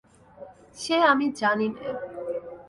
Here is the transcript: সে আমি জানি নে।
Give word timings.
সে 0.75 0.95
আমি 1.11 1.25
জানি 1.39 1.67
নে। 1.73 1.87